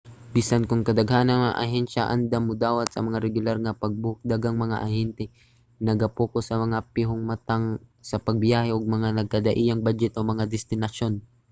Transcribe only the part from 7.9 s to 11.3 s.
sa pagbiyahe ug mga nagkadaiyang badyet o mga destinasyon